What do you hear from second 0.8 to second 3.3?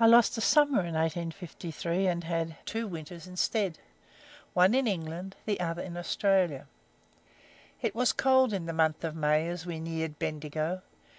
in 1853, and had two winters